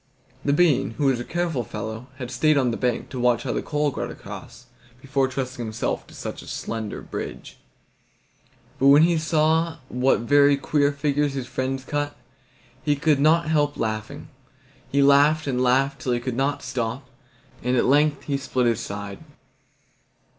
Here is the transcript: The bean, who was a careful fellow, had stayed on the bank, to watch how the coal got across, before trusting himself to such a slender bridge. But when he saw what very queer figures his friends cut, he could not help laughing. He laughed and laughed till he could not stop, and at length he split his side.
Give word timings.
The 0.43 0.51
bean, 0.51 0.95
who 0.97 1.05
was 1.05 1.19
a 1.19 1.23
careful 1.23 1.63
fellow, 1.63 2.07
had 2.17 2.31
stayed 2.31 2.57
on 2.57 2.71
the 2.71 2.75
bank, 2.75 3.09
to 3.09 3.19
watch 3.19 3.43
how 3.43 3.53
the 3.53 3.61
coal 3.61 3.91
got 3.91 4.09
across, 4.09 4.65
before 4.99 5.27
trusting 5.27 5.63
himself 5.63 6.07
to 6.07 6.15
such 6.15 6.41
a 6.41 6.47
slender 6.47 7.03
bridge. 7.03 7.59
But 8.79 8.87
when 8.87 9.03
he 9.03 9.19
saw 9.19 9.77
what 9.89 10.21
very 10.21 10.57
queer 10.57 10.91
figures 10.91 11.35
his 11.35 11.45
friends 11.45 11.83
cut, 11.83 12.17
he 12.81 12.95
could 12.95 13.19
not 13.19 13.45
help 13.47 13.77
laughing. 13.77 14.29
He 14.91 15.03
laughed 15.03 15.45
and 15.45 15.61
laughed 15.61 16.01
till 16.01 16.13
he 16.13 16.19
could 16.19 16.35
not 16.35 16.63
stop, 16.63 17.07
and 17.61 17.77
at 17.77 17.85
length 17.85 18.23
he 18.23 18.37
split 18.37 18.65
his 18.65 18.79
side. 18.79 19.19